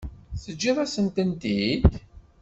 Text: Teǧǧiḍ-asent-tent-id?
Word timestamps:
Teǧǧiḍ-asent-tent-id? 0.43 1.85